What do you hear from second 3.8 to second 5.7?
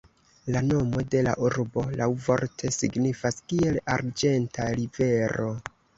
"arĝenta rivero".